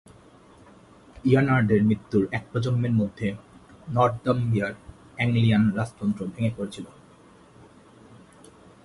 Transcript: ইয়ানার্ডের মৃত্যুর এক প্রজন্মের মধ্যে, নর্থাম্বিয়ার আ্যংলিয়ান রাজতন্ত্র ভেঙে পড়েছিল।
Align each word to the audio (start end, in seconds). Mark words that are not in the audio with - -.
ইয়ানার্ডের 1.25 1.81
মৃত্যুর 1.83 2.23
এক 2.31 2.43
প্রজন্মের 2.51 2.91
মধ্যে, 2.91 3.27
নর্থাম্বিয়ার 3.87 4.73
আ্যংলিয়ান 5.17 5.63
রাজতন্ত্র 5.75 6.21
ভেঙে 6.35 6.51
পড়েছিল। 6.57 6.85